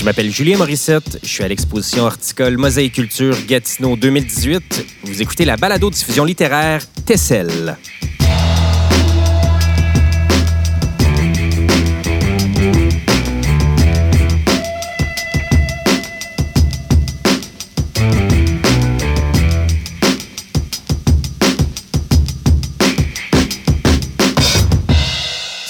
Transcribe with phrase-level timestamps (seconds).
[0.00, 4.86] Je m'appelle Julien Morissette, je suis à l'exposition horticole Mosaïculture Gatineau 2018.
[5.02, 7.76] Vous écoutez la balado-diffusion littéraire Tessel.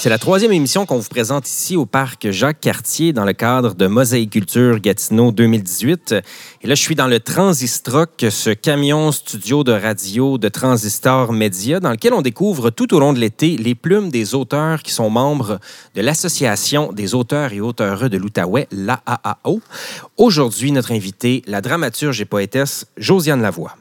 [0.01, 3.85] C'est la troisième émission qu'on vous présente ici au parc Jacques-Cartier dans le cadre de
[3.85, 6.15] Mosaïculture Gatineau 2018.
[6.63, 11.79] Et là, je suis dans le Transistroc, ce camion studio de radio de Transistor Média,
[11.79, 15.11] dans lequel on découvre tout au long de l'été les plumes des auteurs qui sont
[15.11, 15.59] membres
[15.93, 19.61] de l'Association des auteurs et auteureux de l'Outaouais, l'AAAO.
[20.17, 23.75] Aujourd'hui, notre invitée, la dramaturge et poétesse Josiane Lavoie.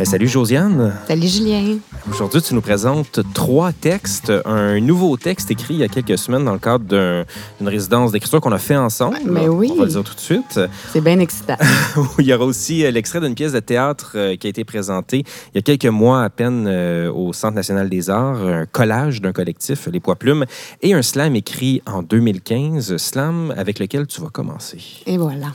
[0.00, 0.94] Ben, salut Josiane.
[1.06, 1.76] Salut Julien.
[2.10, 4.32] Aujourd'hui, tu nous présentes trois textes.
[4.46, 8.40] Un nouveau texte écrit il y a quelques semaines dans le cadre d'une résidence d'écriture
[8.40, 9.18] qu'on a fait ensemble.
[9.26, 9.68] Mais oui.
[9.74, 10.58] On va le dire tout de suite.
[10.90, 11.58] C'est bien excitant.
[12.18, 15.18] il y aura aussi euh, l'extrait d'une pièce de théâtre euh, qui a été présentée
[15.52, 19.20] il y a quelques mois à peine euh, au Centre national des arts, un collage
[19.20, 20.46] d'un collectif, Les Poids Plumes,
[20.80, 24.78] et un slam écrit en 2015, slam avec lequel tu vas commencer.
[25.04, 25.48] Et voilà.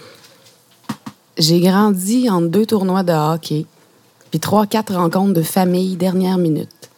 [1.35, 3.65] J'ai grandi en deux tournois de hockey
[4.36, 6.89] puis trois, quatre rencontres de famille dernière minute.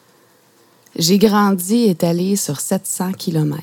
[0.95, 3.61] J'ai grandi étalé sur 700 km,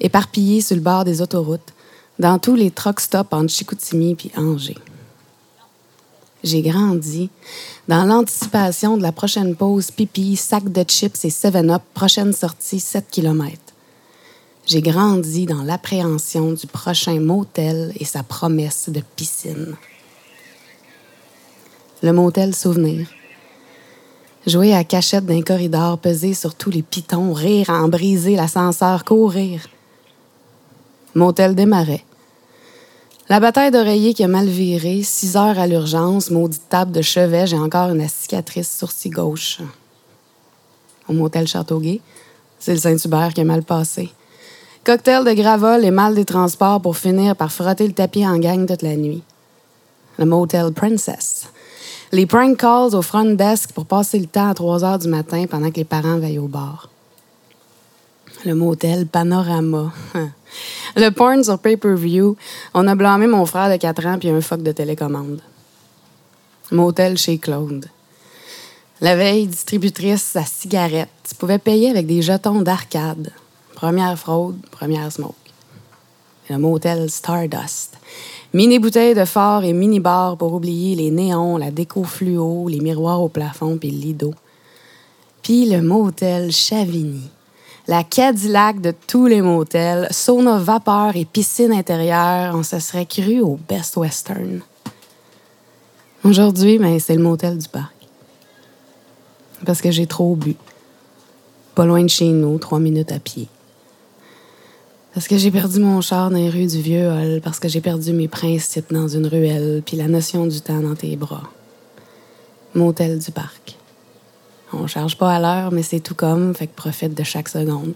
[0.00, 1.74] éparpillé sur le bord des autoroutes,
[2.20, 4.78] dans tous les truck stops entre Chicoutimi puis Angers.
[6.44, 7.28] J'ai grandi
[7.88, 13.06] dans l'anticipation de la prochaine pause pipi, sac de chips et 7-up, prochaine sortie 7
[13.10, 13.58] km.
[14.64, 19.74] J'ai grandi dans l'appréhension du prochain motel et sa promesse de piscine
[22.02, 23.08] le motel Souvenir.
[24.46, 29.66] Jouer à cachette d'un corridor, peser sur tous les pitons, rire en briser l'ascenseur, courir.
[31.14, 32.04] Motel démarrait.
[33.28, 37.46] La bataille d'oreiller qui a mal viré, six heures à l'urgence, maudite table de chevet,
[37.46, 39.58] j'ai encore une cicatrice sourcil gauche.
[41.06, 42.00] Au motel Châteauguay,
[42.58, 44.10] c'est le Saint-Hubert qui a mal passé.
[44.84, 48.66] Cocktail de gravol et mal des transports pour finir par frotter le tapis en gang
[48.66, 49.22] toute la nuit.
[50.18, 51.46] Le motel Princess
[52.12, 55.46] les prank calls au front desk pour passer le temps à 3 heures du matin
[55.48, 56.88] pendant que les parents veillent au bar.
[58.44, 59.92] Le motel Panorama.
[60.96, 62.36] le porn sur pay-per-view.
[62.74, 65.40] On a blâmé mon frère de 4 ans puis un fuck de télécommande.
[66.72, 67.86] Motel chez Claude.
[69.00, 71.08] La veille, distributrice à cigarettes.
[71.28, 73.32] Tu pouvais payer avec des jetons d'arcade.
[73.74, 75.39] Première fraude, première smoke.
[76.50, 77.96] Le motel Stardust.
[78.52, 82.80] Mini bouteilles de fort et mini bar pour oublier les néons, la déco fluo, les
[82.80, 84.34] miroirs au plafond puis le lido.
[85.44, 87.30] Puis le motel Chavigny.
[87.86, 93.40] La Cadillac de tous les motels, sauna vapeur et piscine intérieure, on se serait cru
[93.40, 94.60] au Best Western.
[96.24, 97.94] Aujourd'hui, ben, c'est le motel du parc.
[99.64, 100.56] Parce que j'ai trop bu.
[101.76, 103.46] Pas loin de chez nous, trois minutes à pied.
[105.12, 107.80] Parce que j'ai perdu mon char dans les rues du vieux hall, parce que j'ai
[107.80, 111.42] perdu mes principes dans une ruelle, puis la notion du temps dans tes bras.
[112.74, 113.76] Motel du parc.
[114.72, 117.94] On charge pas à l'heure, mais c'est tout comme, fait que profite de chaque seconde.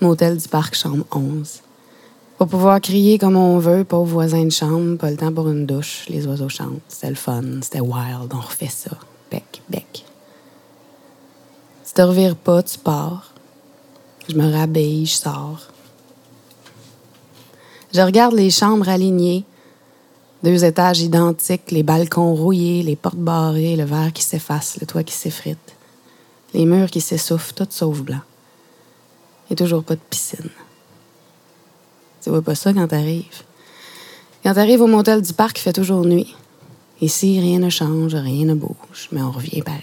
[0.00, 1.60] Motel du parc, chambre 11.
[2.38, 5.50] Pour pouvoir crier comme on veut, pas aux voisins de chambre, pas le temps pour
[5.50, 6.80] une douche, les oiseaux chantent.
[6.88, 8.92] C'était le fun, c'était wild, on refait ça.
[9.30, 10.06] Bec, bec.
[11.84, 13.34] Si te revires pas, tu pars.
[14.26, 15.71] Je me rhabille, je sors.
[17.92, 19.44] Je regarde les chambres alignées,
[20.42, 25.02] deux étages identiques, les balcons rouillés, les portes barrées, le verre qui s'efface, le toit
[25.02, 25.76] qui s'effrite,
[26.54, 28.22] les murs qui s'essoufflent, tout sauf blanc.
[29.50, 30.48] Et toujours pas de piscine.
[32.22, 33.42] Tu vois pas ça quand t'arrives.
[34.42, 36.34] Quand t'arrives au motel du parc, il fait toujours nuit.
[37.02, 39.82] Ici, rien ne change, rien ne bouge, mais on revient pareil.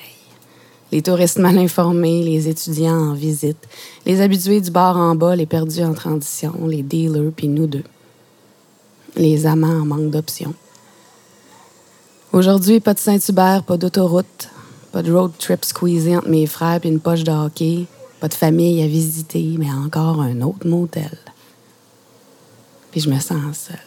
[0.91, 3.67] Les touristes mal informés, les étudiants en visite,
[4.07, 7.83] les habitués du bar en bas, les perdus en transition, les dealers, puis nous deux
[9.15, 10.53] les amants en manque d'options.
[12.31, 14.49] Aujourd'hui, pas de Saint-Hubert, pas d'autoroute,
[14.91, 17.85] pas de road trip squeezé entre mes frères et une poche de hockey,
[18.19, 21.17] pas de famille à visiter, mais encore un autre motel.
[22.91, 23.77] Puis je me sens seule.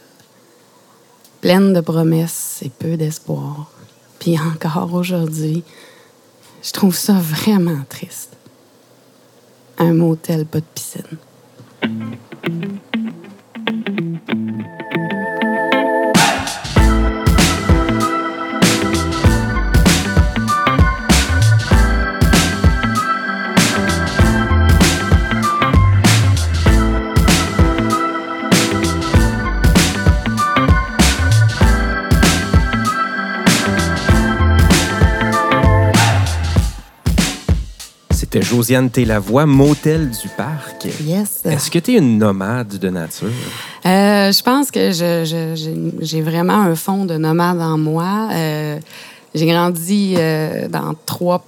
[1.40, 3.70] Pleine de promesses et peu d'espoir.
[4.18, 5.64] Puis encore aujourd'hui,
[6.62, 8.36] je trouve ça vraiment triste.
[9.78, 11.18] Un motel, pas de piscine.
[38.52, 40.84] Josiane Télavoie, Motel du Parc.
[41.02, 41.40] Yes.
[41.46, 43.28] Est-ce que tu es une nomade de nature?
[43.86, 48.28] Euh, je pense que je- je- je- j'ai vraiment un fond de nomade en moi.
[48.32, 48.78] Euh,
[49.34, 51.42] j'ai grandi euh, dans trois,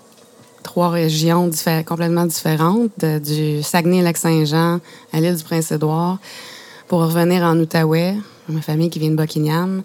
[0.62, 4.80] trois régions diffé- complètement différentes, de- du Saguenay-Lac-Saint-Jean
[5.12, 6.16] à l'île du Prince-Édouard,
[6.88, 8.14] pour revenir en Outaouais,
[8.48, 9.82] ma famille qui vient de Buckingham.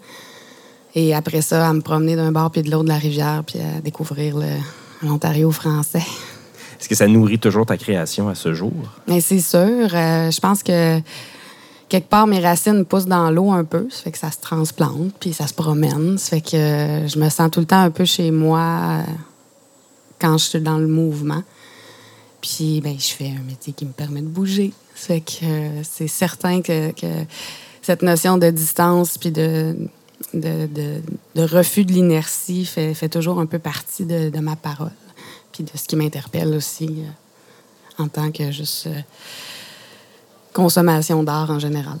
[0.94, 3.58] Et après ça, à me promener d'un bord puis de l'autre de la rivière, puis
[3.60, 6.00] à découvrir le- l'Ontario français.
[6.80, 8.72] Est-ce que ça nourrit toujours ta création à ce jour?
[9.06, 9.60] Mais c'est sûr.
[9.94, 11.00] euh, je pense que
[11.90, 13.86] quelque part, mes racines poussent dans l'eau un peu.
[13.90, 16.16] Ça fait que ça se transplante, puis ça se promène.
[16.16, 19.02] Ça fait que je me sens tout le temps un peu chez moi euh,
[20.18, 21.42] quand je suis dans le mouvement.
[22.40, 24.72] Puis, ben, je fais un métier qui me permet de bouger.
[24.94, 26.92] Ça fait que euh, c'est certain que,
[27.82, 29.76] cette notion de distance puis de,
[31.36, 34.92] refus de l'inertie fait, toujours un peu partie de ma parole.
[35.62, 38.92] Puis de ce qui m'interpelle aussi euh, en tant que juste euh,
[40.54, 41.98] consommation d'art en général.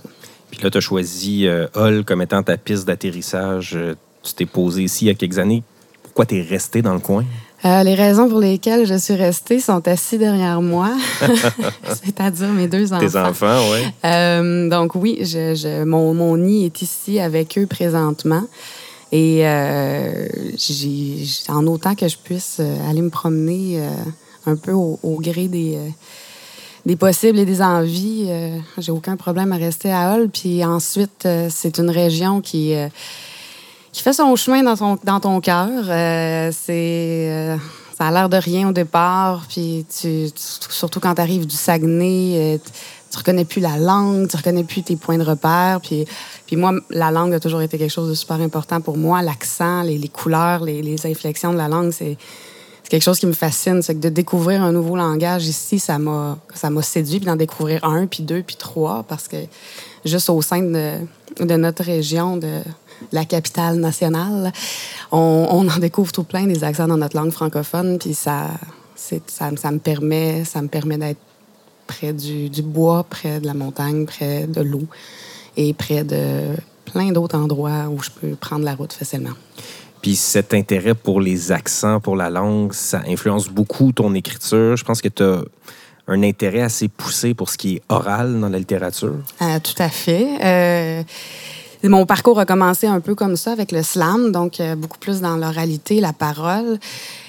[0.50, 3.72] Puis là, tu as choisi euh, Hull comme étant ta piste d'atterrissage.
[3.76, 5.62] Euh, Tu t'es posé ici il y a quelques années.
[6.02, 7.24] Pourquoi tu es resté dans le coin?
[7.66, 10.90] Euh, les raisons pour lesquelles je suis restée sont assis derrière moi,
[11.88, 13.06] c'est-à-dire mes deux enfants.
[13.06, 13.80] Tes enfants, oui.
[14.06, 18.44] Euh, donc oui, je, je- mon, mon nid est ici avec eux présentement.
[19.12, 20.28] Et euh,
[21.48, 23.90] en autant que je puisse euh, aller me promener euh,
[24.46, 25.88] un peu au, au gré des, euh,
[26.86, 30.30] des possibles et des envies, euh, j'ai aucun problème à rester à Hull.
[30.30, 32.74] Puis ensuite, c'est une région qui,
[33.92, 35.84] qui fait son chemin dans ton, dans ton cœur.
[36.52, 37.58] C'est,
[37.98, 39.44] ça a l'air de rien au départ.
[39.48, 42.60] Puis tu, surtout quand tu arrives du Saguenay,
[43.10, 45.80] tu- reconnais plus la langue, tu reconnais plus tes points de repère.
[45.82, 46.04] Puis,
[46.46, 49.22] puis moi, la langue a toujours été quelque chose de super important pour moi.
[49.22, 52.16] L'accent, les, les couleurs, les, les inflexions de la langue, c'est
[52.88, 53.82] quelque chose qui me fascine.
[53.82, 56.38] C'est que de découvrir un nouveau langage ici, ça m'a
[56.82, 59.36] séduit, puis d'en découvrir un, puis deux, puis trois, parce que
[60.04, 60.96] juste au sein de,
[61.40, 62.60] de notre région, de
[63.12, 64.52] la capitale nationale,
[65.12, 68.48] on, on en découvre tout plein des accents dans notre langue francophone, puis ça,
[68.94, 69.16] ça,
[69.56, 71.20] ça me permet, ça me permet d'être
[71.92, 74.86] près du, du bois, près de la montagne, près de l'eau
[75.56, 76.22] et près de
[76.90, 79.36] plein d'autres endroits où je peux prendre la route facilement.
[80.02, 84.76] Puis cet intérêt pour les accents, pour la langue, ça influence beaucoup ton écriture.
[84.76, 85.42] Je pense que tu as
[86.08, 89.16] un intérêt assez poussé pour ce qui est oral dans la littérature.
[89.42, 90.26] Euh, tout à fait.
[90.42, 91.02] Euh,
[91.84, 95.20] mon parcours a commencé un peu comme ça avec le slam, donc euh, beaucoup plus
[95.20, 96.78] dans l'oralité, la parole.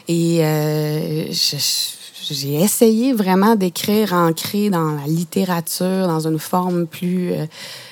[0.07, 1.97] Et euh, je-
[2.29, 7.45] j'ai essayé vraiment d'écrire ancré dans la littérature, dans une forme plus euh,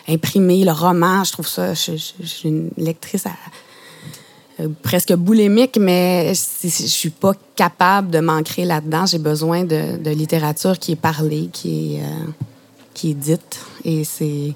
[0.08, 1.24] imprimée, le roman.
[1.24, 3.26] Je trouve ça, je, suis une lectrice
[4.60, 9.06] euh, presque boulimique, mais je je suis pas capable de m'ancrer là-dedans.
[9.06, 13.60] J'ai besoin de, littérature qui est parlée, qui est, euh, dite.
[13.86, 14.54] Et c'est,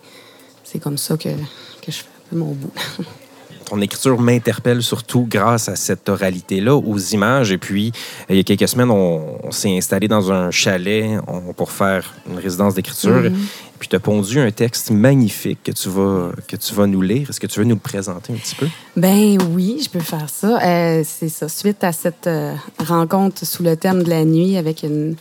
[0.64, 2.74] c'est comme ça que, que je fais un peu mon bout.
[3.66, 7.52] Ton écriture m'interpelle surtout grâce à cette oralité-là, aux images.
[7.52, 7.92] Et puis,
[8.30, 12.14] il y a quelques semaines, on, on s'est installé dans un chalet on- pour faire
[12.30, 13.26] une résidence d'écriture.
[13.26, 13.32] Et
[13.80, 17.30] puis, tu as pondu un texte magnifique que tu vas, que tu vas nous lire.
[17.30, 18.68] Est-ce que tu veux nous le présenter un petit peu?
[18.96, 20.60] Ben oui, je peux faire ça.
[20.64, 21.48] Euh, c'est ça.
[21.50, 25.16] Suite à cette euh, rencontre sous le thème de la nuit avec une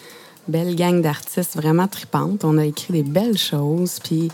[0.48, 3.98] belle gang d'artistes vraiment tripantes, on a écrit des belles choses.
[4.02, 4.28] Puis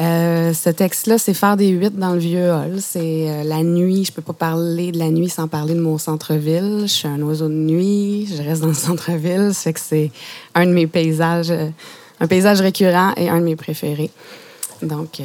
[0.00, 2.80] euh, ce texte-là, c'est faire des huit dans le vieux hall.
[2.80, 4.04] C'est euh, la nuit.
[4.04, 6.80] Je peux pas parler de la nuit sans parler de mon centre-ville.
[6.82, 8.26] Je suis un oiseau de nuit.
[8.26, 9.54] Je reste dans le centre-ville.
[9.54, 10.10] Ça que c'est
[10.54, 11.68] un de mes paysages, euh,
[12.18, 14.10] un paysage récurrent et un de mes préférés.
[14.82, 15.22] Donc,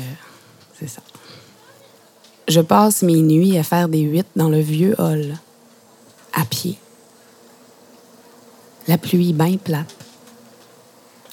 [0.79, 1.01] c'est ça.
[2.47, 5.35] Je passe mes nuits à faire des huit dans le vieux hall,
[6.33, 6.77] à pied.
[8.87, 9.93] La pluie bien plate.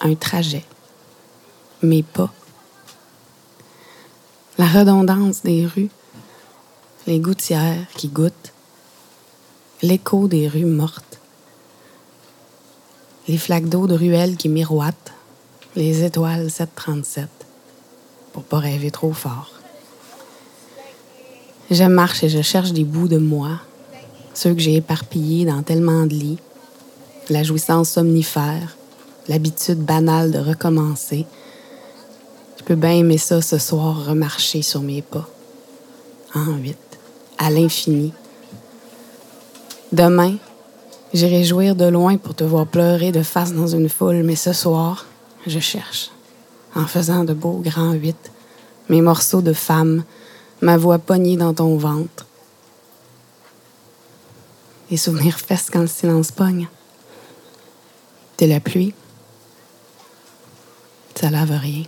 [0.00, 0.64] Un trajet.
[1.82, 2.30] Mes pas.
[4.58, 5.90] La redondance des rues.
[7.06, 8.52] Les gouttières qui goûtent.
[9.82, 11.18] L'écho des rues mortes.
[13.28, 15.12] Les flaques d'eau de ruelles qui miroitent.
[15.74, 17.28] Les étoiles 737.
[18.32, 19.50] Pour pas rêver trop fort.
[21.70, 23.60] Je marche et je cherche des bouts de moi,
[24.32, 26.38] ceux que j'ai éparpillés dans tellement de lits,
[27.28, 28.76] la jouissance somnifère,
[29.28, 31.26] l'habitude banale de recommencer.
[32.66, 35.28] Je peux bien aimer ça ce soir, remarcher sur mes pas.
[36.34, 36.76] En huit,
[37.38, 38.12] à l'infini.
[39.92, 40.34] Demain,
[41.14, 44.52] j'irai jouir de loin pour te voir pleurer de face dans une foule, mais ce
[44.52, 45.06] soir,
[45.46, 46.10] je cherche,
[46.74, 48.32] en faisant de beaux grands huit,
[48.88, 50.02] mes morceaux de femme,
[50.60, 52.26] ma voix pognée dans ton ventre.
[54.90, 56.66] Les souvenirs fesses quand le silence pogne.
[58.36, 58.92] T'es la pluie.
[61.14, 61.84] Ça lave rien.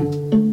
[0.00, 0.49] Fait que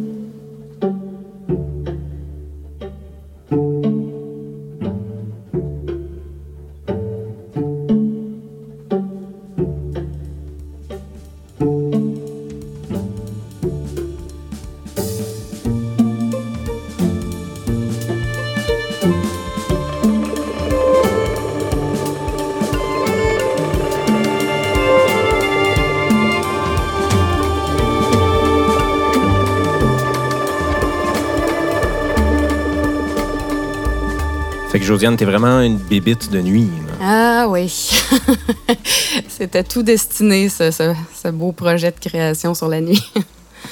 [34.88, 36.70] Josiane, t'es vraiment une bébite de nuit.
[36.98, 37.68] Ah oui.
[39.28, 43.12] C'était tout destiné, ce beau projet de création sur la nuit.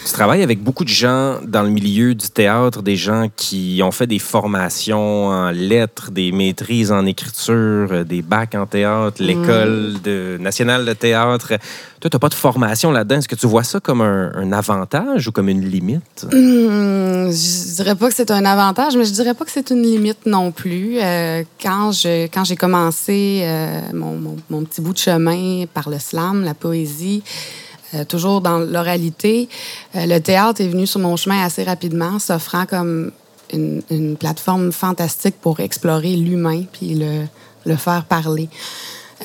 [0.07, 3.91] Tu travailles avec beaucoup de gens dans le milieu du théâtre, des gens qui ont
[3.91, 9.95] fait des formations en lettres, des maîtrises en écriture, euh, des bacs en théâtre, l'école
[10.05, 11.55] de, nationale de théâtre.
[11.99, 13.17] Toi, tu n'as pas de formation là-dedans.
[13.17, 16.25] Est-ce que tu vois ça comme un, un avantage ou comme une limite?
[16.33, 19.83] Hum, je dirais pas que c'est un avantage, mais je dirais pas que c'est une
[19.83, 20.99] limite non plus.
[21.01, 26.45] Euh, quand j'ai commencé euh, mon, mon- mon petit bout de chemin par le slam,
[26.45, 27.25] la poésie,
[27.97, 29.49] euh, toujours dans l'oralité,
[29.95, 33.13] euh, le théâtre est venu sur mon chemin assez rapidement, s'offrant comme
[33.53, 37.27] une, plateforme fantastique pour explorer l'humain puis le,
[37.65, 38.49] le faire parler.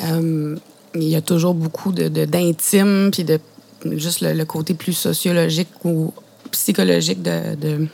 [0.03, 0.55] Euh,
[0.95, 3.39] il y a toujours beaucoup de, de- d'intime, puis de
[3.97, 6.13] juste le, le côté plus sociologique ou
[6.51, 7.87] psychologique de, de,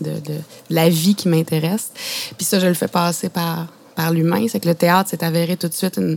[0.00, 0.34] de, de
[0.68, 1.92] la vie qui m'intéresse.
[2.36, 4.46] Puis ça, je le fais passer par, par l'humain.
[4.48, 6.16] C'est que le théâtre s'est avéré tout de suite une,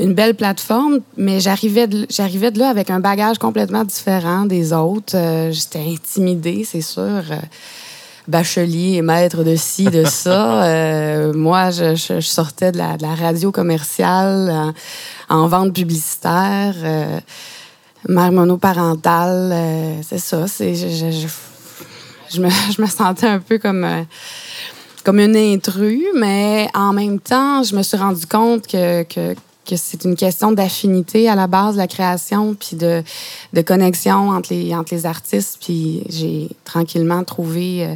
[0.00, 4.72] une belle plateforme, mais j'arrivais de, j'arrivais de là avec un bagage complètement différent des
[4.72, 5.14] autres.
[5.16, 7.02] Euh, j'étais intimidée, c'est sûr.
[7.02, 7.36] Euh,
[8.26, 10.64] bachelier et maître de ci, de ça.
[10.64, 14.50] Euh, moi, je, je- je sortais de la, de la radio commerciale
[15.28, 16.74] en, en vente publicitaire,
[18.08, 19.54] mère monoparentale.
[20.02, 20.46] c'est ça.
[20.46, 23.86] C'est, je, me, je me sentais un peu comme,
[25.04, 29.34] comme une intrus, mais en même temps, je me suis rendu compte que, que,
[29.70, 33.02] que c'est une question d'affinité à la base de la création, puis de,
[33.52, 35.58] de connexion entre les, entre les artistes.
[35.60, 37.94] Puis j'ai tranquillement trouvé, euh,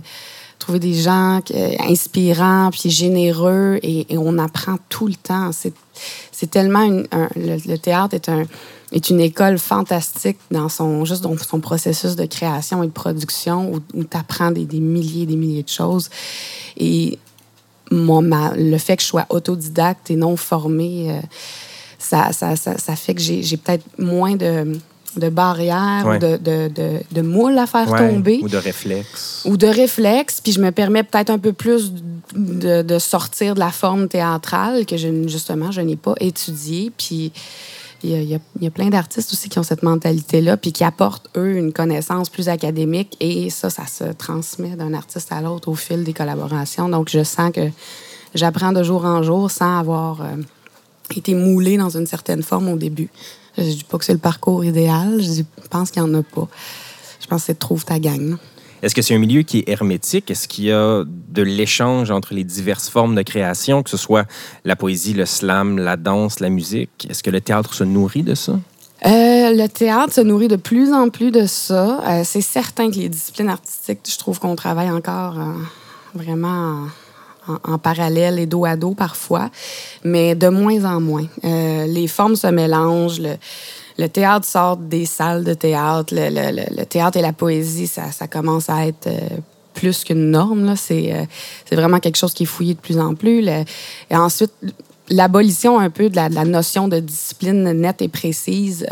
[0.58, 1.40] trouvé des gens
[1.80, 5.50] inspirants, puis généreux, et, on apprend tout le temps.
[5.52, 6.86] C'est, tellement
[7.36, 8.44] le, théâtre est un
[8.92, 13.72] est une école fantastique dans son juste dans son processus de création et de production
[13.72, 16.10] où, tu apprends des, des milliers et des milliers de choses
[16.76, 17.18] et
[17.90, 21.20] moi, ma- le fait que je sois autodidacte et non formée, euh,
[22.04, 24.78] ça, ça, ça, ça fait que j'ai j'ai peut-être moins de,
[25.16, 26.16] de barrières Ouais.
[26.16, 29.42] ou de, de, de, de moules à faire Ouais, tomber Ou de réflexe?
[29.44, 31.92] ou de réflexe, puis je me permets peut-être un peu plus
[32.34, 36.90] de, de sortir de la forme théâtrale que je, justement je n'ai pas étudiée.
[36.96, 37.32] Puis
[38.02, 41.30] il y y y a plein d'artistes aussi qui ont cette mentalité-là, puis qui apportent,
[41.38, 45.74] eux, une connaissance plus académique, et ça, ça se transmet d'un artiste à l'autre au
[45.74, 46.88] fil des collaborations.
[46.90, 47.70] Donc je sens que
[48.34, 50.26] j'apprends de jour en jour sans avoir euh,
[51.14, 53.08] été moulée dans une certaine forme au début.
[53.56, 56.48] Je dis pas que c'est le parcours idéal, je pense qu'il n'y en a pas.
[57.20, 58.36] Je pense que c'est trouve ta gang.
[58.82, 60.30] Est-ce que c'est un milieu qui est hermétique?
[60.30, 64.26] Est-ce qu'il y a de l'échange entre les diverses formes de création, que ce soit
[64.64, 67.06] la poésie, le slam, la danse, la musique?
[67.08, 68.52] Est-ce que le théâtre se nourrit de ça?
[69.06, 72.02] Euh, le théâtre se nourrit de plus en plus de ça.
[72.06, 75.52] Euh, c'est certain que les disciplines artistiques, je trouve qu'on travaille encore euh,
[76.14, 76.86] vraiment
[77.64, 79.50] en, parallèle et dos à dos parfois,
[80.04, 81.26] mais de moins en moins.
[81.44, 83.20] Euh, les formes se mélangent.
[83.98, 86.14] Le, théâtre sort des salles de théâtre.
[86.14, 89.20] Le, théâtre et la poésie, ça, commence à être euh,
[89.74, 90.74] plus qu'une norme.
[90.90, 91.24] euh,
[91.64, 93.46] c'est vraiment quelque chose qui est fouillé de plus en plus.
[94.10, 94.52] Et ensuite,
[95.08, 98.86] l'abolition un peu de la notion de discipline nette et précise.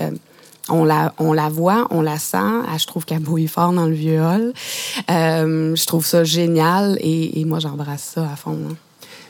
[0.69, 2.39] On la, on la voit, on la sent.
[2.79, 4.53] Je trouve qu'elle bouille fort dans le vieux hall.
[5.09, 8.59] Je trouve ça génial et, moi, j'embrasse ça à fond.
[8.71, 8.75] hein.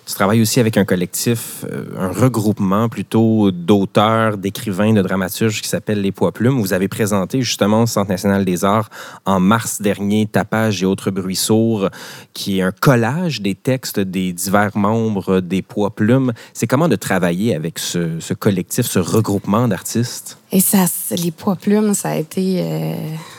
[0.05, 5.69] Tu travailles aussi avec un collectif, euh, un regroupement plutôt d'auteurs, d'écrivains, de dramaturges qui
[5.69, 6.61] s'appelle Les Poids Plumes.
[6.61, 8.91] Vous avez présenté justement au Centre national des arts
[9.27, 11.89] en mars dernier Tapage et autres bruits sourds,
[12.35, 16.33] qui est un collage des textes des divers membres des Poids Plumes.
[16.53, 20.37] C'est comment de travailler avec ce collectif, ce regroupement d'artistes?
[20.55, 20.85] Et ça,
[21.17, 22.95] les poids plumes, ça a été euh,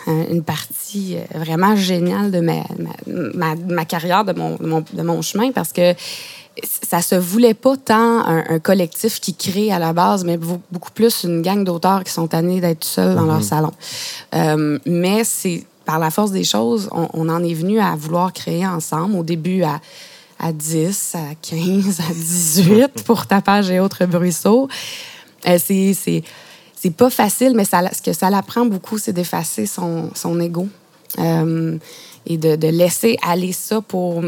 [0.07, 2.63] un- une partie euh, vraiment géniale de ma,
[3.05, 5.93] ma, ma- ma carrière, de mon, de, mon, de mon chemin, parce que
[6.87, 10.61] ça se voulait pas tant un, un collectif qui crée à la base, mais beau-
[10.71, 13.71] beaucoup plus une gang d'auteurs qui sont tannés d'être seuls dans leur salon.
[14.33, 18.33] Euh, mais c'est par la force des choses, on, on en est venu à vouloir
[18.33, 19.15] créer ensemble.
[19.17, 19.79] Au début, à
[20.39, 24.67] à 10, à 15, à 18 pour tapage et autres bruisseaux.
[25.47, 25.93] Euh, c'est,
[26.83, 30.67] c'est, pas facile, mais ça, ce que ça l'apprend beaucoup, c'est d'effacer son, son ego.
[31.19, 31.77] Euh,
[32.25, 34.23] et de, de, laisser aller ça pour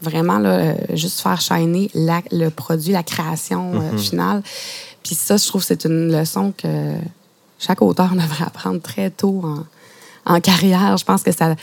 [0.00, 3.98] vraiment là, juste faire shiner le produit, la création mm-hmm.
[3.98, 4.42] finale.
[5.02, 6.94] Puis ça, je trouve que c'est une leçon que
[7.58, 9.64] chaque auteur devrait apprendre très tôt en,
[10.32, 10.96] en carrière.
[10.96, 11.56] Je pense que ça,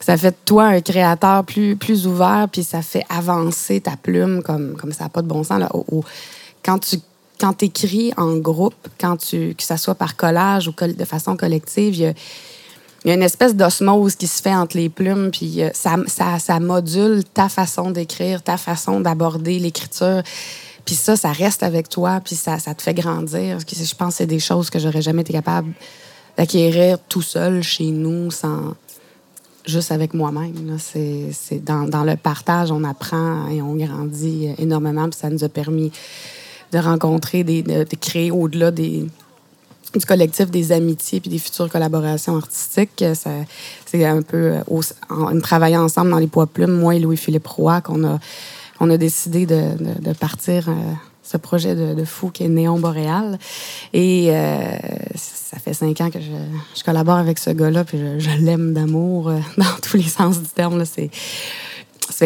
[0.00, 4.42] ça fait de toi un créateur plus, plus ouvert, puis ça fait avancer ta plume
[4.42, 5.60] comme, comme ça n'a pas de bon sens.
[5.60, 5.70] Là.
[6.62, 6.96] quand tu
[7.38, 11.94] quand écris en groupe, quand tu, que ce soit par collage ou de façon collective,
[11.96, 12.14] il
[13.04, 16.38] y a, une espèce d'osmose qui se fait entre les plumes, puis euh, ça, ça,
[16.38, 20.22] ça module ta façon d'écrire, ta façon d'aborder l'écriture.
[20.84, 23.58] Puis ça, ça reste avec toi, puis ça, ça te fait grandir.
[23.60, 25.72] Je pense que c'est des choses que j'aurais jamais été capable
[26.36, 28.74] d'acquérir tout seul chez nous, sans
[29.66, 30.76] juste avec moi-même.
[30.78, 35.48] C'est dans, dans, le partage, on apprend et on grandit énormément, puis ça nous a
[35.48, 35.90] permis
[36.72, 39.06] de rencontrer, des, de, créer au-delà des,
[39.94, 43.04] du collectif des amitiés puis des futures collaborations artistiques.
[43.86, 44.80] C'est un peu en,
[45.14, 48.18] en, travaillant ensemble dans les poids plumes, moi et Louis-Philippe Roy, qu'on a
[48.80, 50.72] on a décidé de, de, partir euh,
[51.22, 53.38] ce projet de, fou qui est Néon Boréal.
[53.92, 54.76] Et euh,
[55.14, 56.26] ça fait cinq ans que je,
[56.76, 60.48] je collabore avec ce gars-là, puis je, l'aime d'amour euh, dans tous les sens du
[60.48, 60.84] terme.
[60.84, 61.10] C'est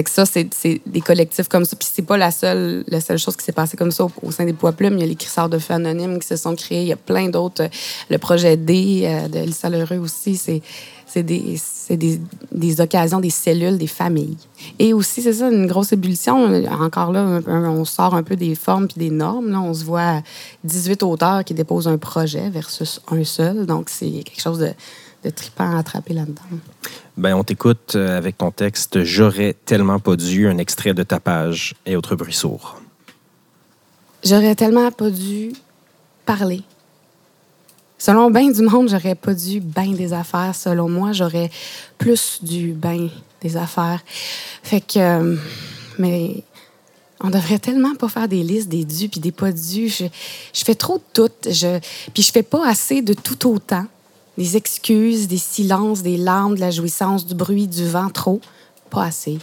[0.02, 0.49] que ça, c'est
[0.87, 1.76] des collectifs comme ça.
[1.76, 4.45] Puis c'est pas la seule, la seule chose qui s'est passée comme ça au, sein
[4.45, 4.95] des Poids Plumes.
[4.95, 6.83] Il y a les crisseurs de feu anonymes qui se sont créés.
[6.83, 7.69] Il y a plein d'autres.
[8.11, 10.62] Le projet D de Lisa Lheureux aussi, c'est
[11.09, 12.21] c'est des, des,
[12.52, 14.37] des, occasions, des cellules, des familles.
[14.78, 16.45] Et aussi, c'est ça, une grosse ébullition.
[16.81, 19.50] Encore là, on sort un peu des formes puis des normes.
[19.50, 19.61] Là.
[19.61, 20.23] On se voit
[20.64, 23.65] 18 auteurs qui déposent un projet versus un seul.
[23.65, 24.73] Donc, c'est quelque chose de,
[25.25, 26.43] de tripant à attraper là-dedans.
[27.19, 31.19] Ben, on t'écoute euh, avec ton texte J'aurais tellement pas dû, un extrait de ta
[31.19, 32.81] page et autres bruits sourds.
[34.23, 35.52] J'aurais tellement pas dû
[36.25, 36.63] parler
[37.99, 40.54] Selon bien du monde, j'aurais pas dû bien des affaires.
[40.54, 41.50] Selon moi, j'aurais
[41.99, 43.09] plus dû bien
[43.41, 44.00] des affaires.
[44.63, 45.37] Fait que, euh,
[45.99, 46.45] mais
[47.21, 49.89] on devrait tellement pas faire des listes des dus puis des pas dus.
[49.89, 50.04] Je,
[50.54, 51.33] je fais trop de tout.
[51.50, 51.81] Je,
[52.15, 53.87] puis je fais pas assez de tout autant.
[54.39, 58.41] Des excuses, des silences, des larmes, de la jouissance, du bruit, du vent, trop.
[58.89, 59.39] Pas assez.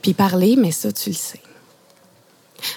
[0.00, 1.40] Puis parler, mais ça, tu le sais.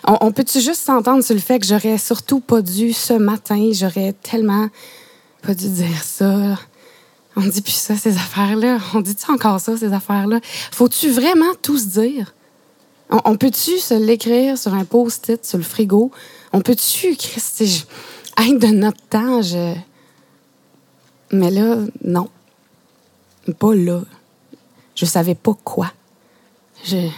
[0.03, 4.13] On, peut-tu juste s'entendre sur le fait que j'aurais surtout pas dû ce matin, j'aurais
[4.13, 4.67] tellement
[5.41, 6.59] pas dû dire ça.
[7.35, 8.79] On dit plus ça, ces affaires-là.
[8.93, 10.39] On dit-tu encore ça, ces affaires-là?
[10.71, 12.33] Faut-tu vraiment tout se dire?
[13.09, 16.11] On, peut-tu se l'écrire sur un post-it, sur le frigo?
[16.51, 17.85] On peut-tu, Christy,
[18.37, 19.41] être de notre temps?
[21.35, 22.29] Mais là, non.
[23.59, 24.01] Pas là.
[24.95, 25.91] Je savais pas quoi.
[26.83, 27.09] Je.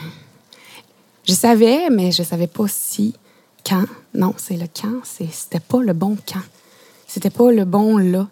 [1.26, 3.14] Je savais, mais je savais pas si,
[3.66, 3.86] quand?
[4.14, 5.02] Non, c'est le quand.
[5.04, 6.44] C'était pas le bon quand.
[7.06, 8.28] C'était pas le bon là.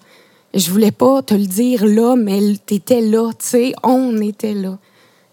[0.54, 4.78] Je voulais pas te le dire là, mais t'étais là, tu sais, on était là,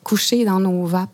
[0.03, 1.09] couchés dans nos vapes,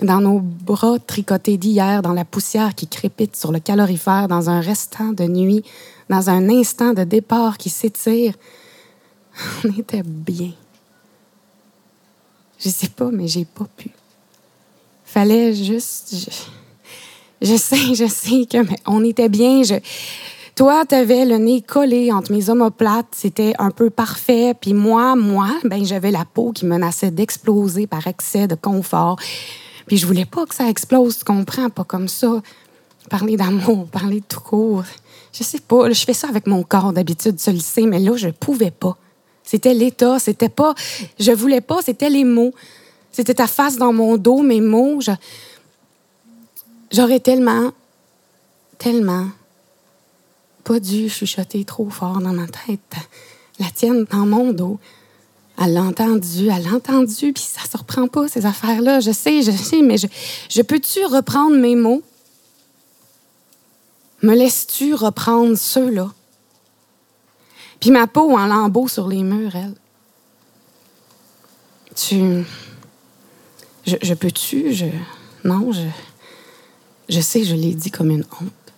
[0.00, 4.60] dans nos bras tricotés d'hier, dans la poussière qui crépite sur le calorifère, dans un
[4.60, 5.64] restant de nuit,
[6.08, 8.34] dans un instant de départ qui s'étire.
[9.64, 10.52] On était bien.
[12.58, 13.90] Je sais pas, mais j'ai pas pu
[15.14, 16.12] fallait juste.
[17.40, 19.62] Je, sais, je sais que mais on était bien.
[19.62, 19.74] Je,
[20.56, 24.54] toi, tu avais le nez collé entre mes omoplates, c'était un peu parfait.
[24.60, 29.16] Puis moi, moi, ben j'avais la peau qui menaçait d'exploser par excès de confort.
[29.86, 32.42] Puis je voulais pas que ça explose, tu comprends, pas comme ça.
[33.08, 34.84] Parler d'amour, parler de tout court.
[35.36, 38.16] Je sais pas, je fais ça avec mon corps d'habitude, tu le sais, mais là,
[38.16, 38.96] je pouvais pas.
[39.42, 40.74] C'était l'état, c'était pas.
[41.18, 42.54] Je voulais pas, c'était les mots.
[43.10, 45.00] C'était ta face dans mon dos, mes mots.
[46.92, 47.72] J'aurais tellement,
[48.78, 49.28] tellement
[50.62, 52.80] pas dû chuchoter trop fort dans ma tête.
[53.58, 54.78] La tienne dans mon dos.
[55.62, 59.00] Elle l'a entendu, elle l'a entendu, puis ça se reprend pas, ces affaires-là.
[59.00, 60.06] Je sais, je sais, mais je,
[60.48, 62.02] je peux-tu reprendre mes mots?
[64.24, 66.10] Me laisses-tu reprendre ceux-là?
[67.78, 69.74] Puis ma peau en lambeaux sur les murs, elle.
[71.94, 72.42] Tu.
[73.84, 74.72] Je, peux-tu?
[74.72, 74.86] Je...
[75.44, 75.86] Non, je...
[77.10, 78.72] Je sais, je l'ai dit comme une honte.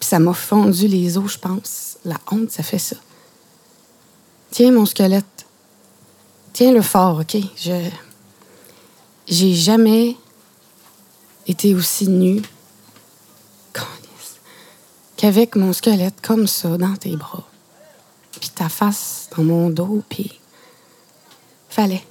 [0.00, 1.98] Puis ça m'a fondu les os, je pense.
[2.06, 2.96] La honte, ça fait ça.
[4.50, 5.44] Tiens mon squelette.
[6.54, 7.36] Tiens le fort, OK?
[7.58, 7.90] Je.
[9.26, 10.16] J'ai jamais
[11.46, 12.40] été aussi nue
[15.24, 17.48] qu'avec mon squelette comme ça dans tes bras.
[18.38, 20.38] Puis ta face dans mon dos, puis.
[21.70, 22.04] Fallait.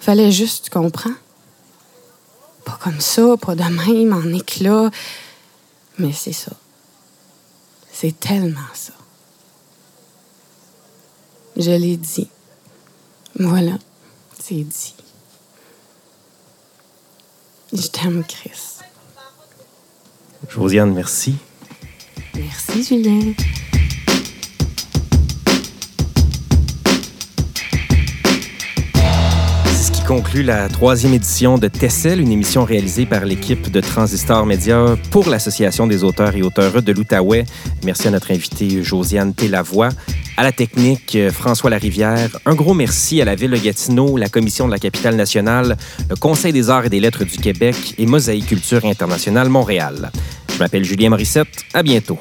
[0.00, 1.14] Fallait juste, tu comprends?
[2.64, 4.90] Pas comme ça, pas de même, en éclat.
[5.96, 6.50] Mais c'est ça.
[7.92, 8.94] C'est tellement ça.
[11.56, 12.30] Je l'ai dit.
[13.38, 13.78] Voilà,
[14.40, 14.94] c'est dit.
[17.72, 18.72] Je t'aime, Chris.
[20.48, 21.36] Josiane, merci.
[22.34, 23.32] Merci, Julien.
[29.66, 33.80] C'est ce qui conclut la troisième édition de Tessel, une émission réalisée par l'équipe de
[33.80, 37.44] Transistor Média pour l'Association des auteurs et auteurs de l'Outaouais.
[37.84, 39.90] Merci à notre invitée Josiane Télavoie.
[40.36, 42.30] À la technique, François Larivière.
[42.46, 45.76] Un gros merci à la Ville de Gatineau, la Commission de la capitale nationale,
[46.08, 50.10] le Conseil des arts et des lettres du Québec et Mosaïque Culture internationale Montréal.
[50.52, 51.64] Je m'appelle Julien Morissette.
[51.74, 52.18] À bientôt.